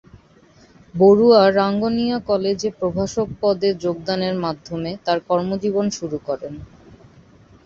বড়ুয়া 0.93 1.41
রাঙ্গুনিয়া 1.51 2.17
কলেজে 2.29 2.69
প্রভাষক 2.79 3.27
পদে 3.41 3.69
যোগদানের 3.83 4.35
মাধ্যমে 4.45 4.91
তার 5.05 5.19
কর্মজীবন 5.27 5.85
শুরু 5.97 6.17
করেন। 6.27 6.53